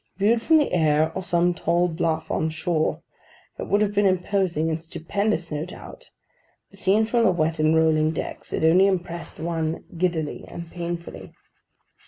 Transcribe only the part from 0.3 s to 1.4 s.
from the air, or